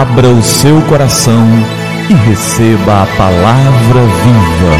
[0.00, 1.44] Abra o seu coração
[2.08, 4.76] e receba a palavra viva.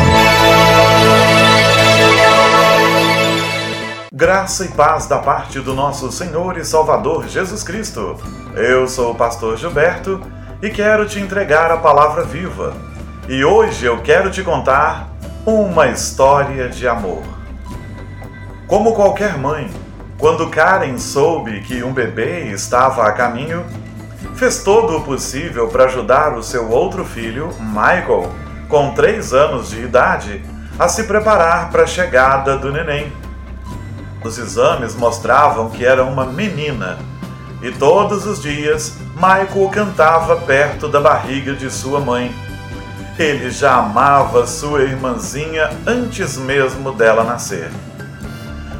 [4.10, 8.16] Graça e paz da parte do nosso Senhor e Salvador Jesus Cristo.
[8.54, 10.22] Eu sou o pastor Gilberto
[10.62, 12.72] e quero te entregar a palavra viva.
[13.28, 15.10] E hoje eu quero te contar
[15.44, 17.22] uma história de amor.
[18.66, 19.70] Como qualquer mãe,
[20.16, 23.66] quando Karen soube que um bebê estava a caminho,
[24.40, 28.32] fez todo o possível para ajudar o seu outro filho, Michael,
[28.70, 30.42] com 3 anos de idade,
[30.78, 33.12] a se preparar para a chegada do neném.
[34.24, 36.98] Os exames mostravam que era uma menina,
[37.60, 42.34] e todos os dias Michael cantava perto da barriga de sua mãe.
[43.18, 47.70] Ele já amava sua irmãzinha antes mesmo dela nascer.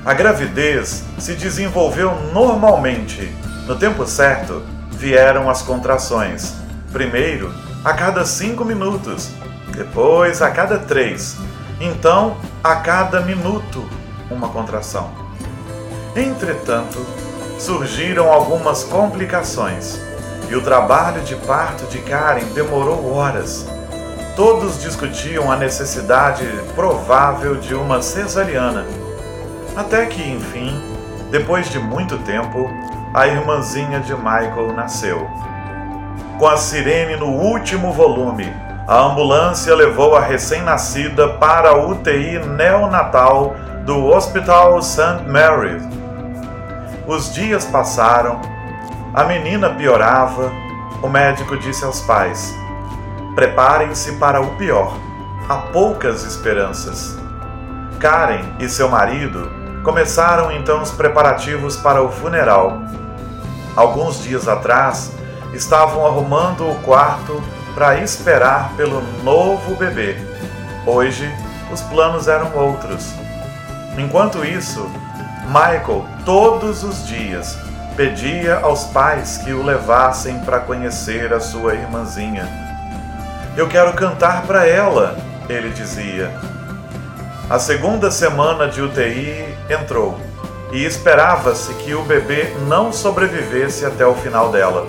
[0.06, 3.30] A gravidez se desenvolveu normalmente.
[3.66, 4.62] No tempo certo,
[5.01, 6.52] vieram as contrações.
[6.93, 7.51] Primeiro,
[7.82, 9.30] a cada cinco minutos,
[9.74, 11.38] depois a cada três,
[11.80, 13.82] então a cada minuto,
[14.30, 15.10] uma contração.
[16.15, 16.98] Entretanto,
[17.59, 19.98] surgiram algumas complicações
[20.51, 23.66] e o trabalho de parto de Karen demorou horas.
[24.37, 28.84] Todos discutiam a necessidade provável de uma cesariana
[29.74, 30.78] até que, enfim,
[31.30, 32.68] depois de muito tempo,
[33.12, 35.28] a irmãzinha de Michael nasceu.
[36.38, 38.50] Com a sirene no último volume,
[38.86, 45.24] a ambulância levou a recém-nascida para a UTI neonatal do Hospital St.
[45.26, 45.82] Mary's.
[47.06, 48.40] Os dias passaram,
[49.12, 50.52] a menina piorava,
[51.02, 52.54] o médico disse aos pais:
[53.34, 54.96] Preparem-se para o pior,
[55.48, 57.18] há poucas esperanças.
[57.98, 62.82] Karen e seu marido Começaram então os preparativos para o funeral.
[63.74, 65.12] Alguns dias atrás,
[65.54, 67.42] estavam arrumando o quarto
[67.75, 70.16] para esperar pelo novo bebê.
[70.87, 71.32] Hoje,
[71.72, 73.12] os planos eram outros.
[73.97, 74.88] Enquanto isso,
[75.47, 77.56] Michael, todos os dias,
[77.97, 82.49] pedia aos pais que o levassem para conhecer a sua irmãzinha.
[83.56, 85.16] Eu quero cantar para ela,
[85.49, 86.31] ele dizia.
[87.50, 90.16] A segunda semana de UTI entrou
[90.71, 94.87] e esperava-se que o bebê não sobrevivesse até o final dela.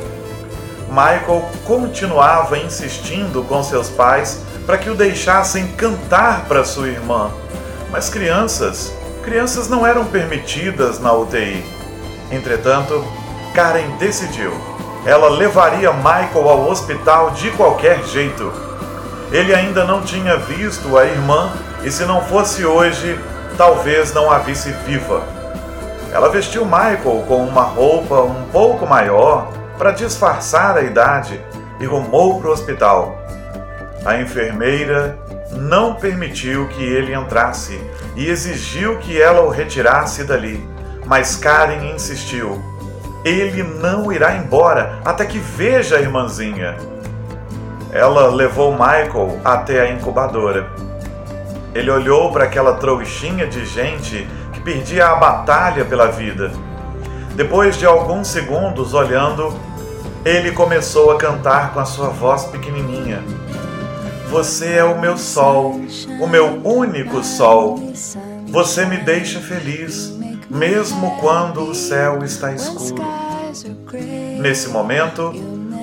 [0.88, 7.32] Michael continuava insistindo com seus pais para que o deixassem cantar para sua irmã,
[7.90, 8.94] mas crianças,
[9.24, 11.66] crianças não eram permitidas na UTI.
[12.30, 13.04] Entretanto,
[13.56, 14.54] Karen decidiu.
[15.04, 18.54] Ela levaria Michael ao hospital de qualquer jeito.
[19.32, 21.52] Ele ainda não tinha visto a irmã
[21.84, 23.20] e se não fosse hoje,
[23.58, 25.24] talvez não a visse viva.
[26.14, 31.42] Ela vestiu Michael com uma roupa um pouco maior para disfarçar a idade
[31.80, 33.18] e rumou para o hospital.
[34.06, 35.18] A enfermeira
[35.52, 37.80] não permitiu que ele entrasse
[38.16, 40.68] e exigiu que ela o retirasse dali,
[41.06, 42.62] mas Karen insistiu.
[43.24, 46.76] Ele não irá embora até que veja a irmãzinha.
[47.92, 50.68] Ela levou Michael até a incubadora.
[51.74, 56.52] Ele olhou para aquela trouxinha de gente que perdia a batalha pela vida.
[57.36, 59.58] Depois de alguns segundos olhando,
[60.26, 63.24] ele começou a cantar com a sua voz pequenininha.
[64.30, 65.80] Você é o meu sol,
[66.20, 67.80] o meu único sol.
[68.48, 70.14] Você me deixa feliz,
[70.50, 73.04] mesmo quando o céu está escuro.
[74.40, 75.34] Nesse momento,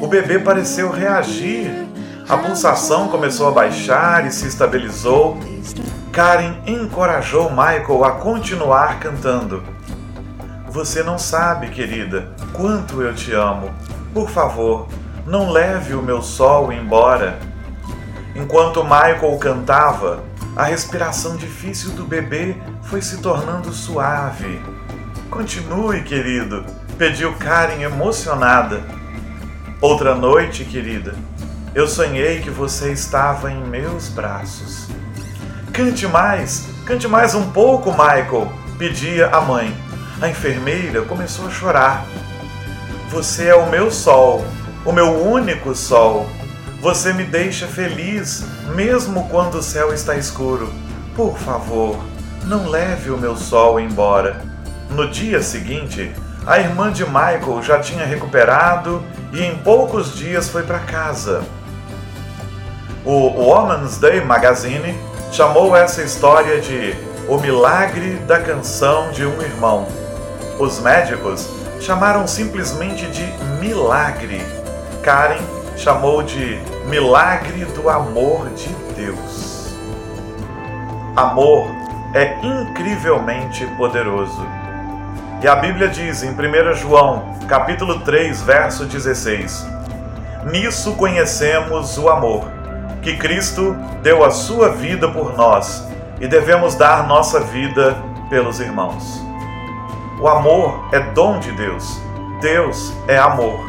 [0.03, 1.88] o bebê pareceu reagir
[2.29, 5.39] a pulsação começou a baixar e se estabilizou.
[6.13, 9.63] Karen encorajou Michael a continuar cantando.
[10.69, 13.71] Você não sabe, querida, quanto eu te amo.
[14.13, 14.89] Por favor,
[15.27, 17.39] não leve o meu sol embora.
[18.37, 20.23] Enquanto Michael cantava,
[20.55, 24.61] a respiração difícil do bebê foi se tornando suave.
[25.31, 26.65] Continue, querido,
[26.99, 28.83] pediu Karen emocionada.
[29.81, 31.15] Outra noite, querida,
[31.79, 34.89] eu sonhei que você estava em meus braços.
[35.73, 39.73] Cante mais, cante mais um pouco, Michael, pedia a mãe.
[40.21, 42.05] A enfermeira começou a chorar.
[43.11, 44.45] Você é o meu sol,
[44.85, 46.29] o meu único sol.
[46.81, 48.45] Você me deixa feliz,
[48.75, 50.73] mesmo quando o céu está escuro.
[51.15, 51.97] Por favor,
[52.43, 54.45] não leve o meu sol embora.
[54.91, 56.13] No dia seguinte,
[56.45, 59.01] a irmã de Michael já tinha recuperado
[59.33, 61.45] e em poucos dias foi para casa.
[63.11, 64.95] O Woman's Day Magazine
[65.33, 66.95] chamou essa história de
[67.27, 69.89] O Milagre da Canção de um Irmão.
[70.59, 71.49] Os médicos
[71.81, 73.25] chamaram simplesmente de
[73.61, 74.43] milagre.
[75.03, 75.41] Karen
[75.75, 79.73] chamou de milagre do amor de Deus.
[81.17, 81.67] Amor
[82.13, 84.47] é incrivelmente poderoso.
[85.43, 89.67] E a Bíblia diz em 1 João, capítulo 3, verso 16:
[90.45, 92.58] Nisso conhecemos o amor,
[93.03, 95.87] que Cristo deu a sua vida por nós
[96.21, 97.97] e devemos dar nossa vida
[98.29, 99.23] pelos irmãos.
[100.21, 102.01] O amor é dom de Deus.
[102.41, 103.69] Deus é amor.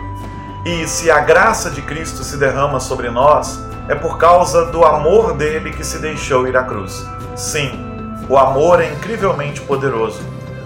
[0.65, 5.33] E se a graça de Cristo se derrama sobre nós, é por causa do amor
[5.33, 7.05] dele que se deixou ir à cruz.
[7.35, 7.71] Sim,
[8.27, 10.21] o amor é incrivelmente poderoso,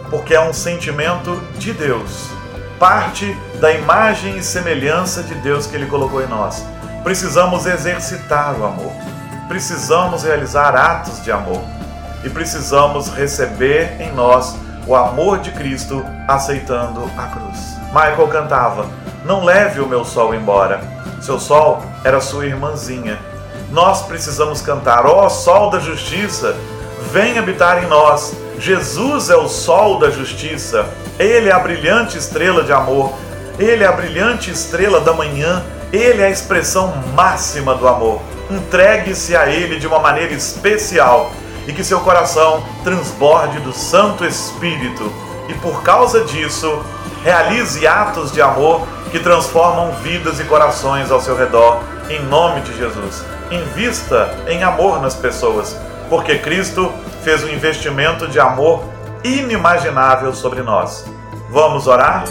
[0.10, 2.30] porque é um sentimento de Deus,
[2.80, 6.66] parte da imagem e semelhança de Deus que ele colocou em nós.
[7.04, 8.94] Precisamos exercitar o amor,
[9.48, 11.62] precisamos realizar atos de amor
[12.24, 14.56] e precisamos receber em nós
[14.88, 17.78] o amor de Cristo aceitando a cruz.
[17.88, 18.86] Michael cantava:
[19.26, 20.82] Não leve o meu sol embora.
[21.22, 23.20] Seu sol era sua irmãzinha.
[23.70, 26.56] Nós precisamos cantar: Ó oh, sol da justiça,
[27.12, 28.34] vem habitar em nós.
[28.58, 30.86] Jesus é o sol da justiça.
[31.20, 33.14] Ele é a brilhante estrela de amor.
[33.60, 35.64] Ele é a brilhante estrela da manhã.
[35.94, 38.20] Ele é a expressão máxima do amor.
[38.50, 41.32] Entregue-se a Ele de uma maneira especial
[41.68, 45.14] e que seu coração transborde do Santo Espírito
[45.48, 46.84] e por causa disso
[47.24, 52.76] realize atos de amor que transformam vidas e corações ao seu redor, em nome de
[52.76, 53.24] Jesus.
[53.52, 55.78] Invista em amor nas pessoas,
[56.10, 56.92] porque Cristo
[57.24, 58.84] fez um investimento de amor
[59.24, 61.06] inimaginável sobre nós.
[61.52, 62.26] Vamos orar?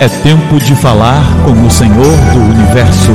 [0.00, 3.10] É tempo de falar com o Senhor do universo.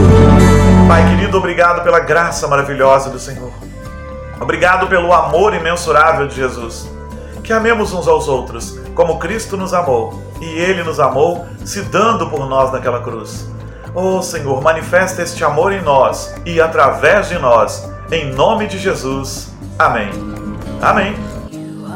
[0.86, 3.54] Pai querido, obrigado pela graça maravilhosa do Senhor.
[4.38, 6.92] Obrigado pelo amor imensurável de Jesus.
[7.42, 12.30] Que amemos uns aos outros, como Cristo nos amou, e Ele nos amou se dando
[12.30, 13.50] por nós naquela cruz.
[13.96, 19.54] Oh Senhor, manifesta este amor em nós e através de nós, em nome de Jesus.
[19.80, 20.10] Amém.
[20.82, 21.16] Amém.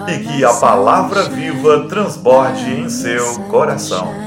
[0.08, 4.27] E que a palavra viva transborde em seu coração.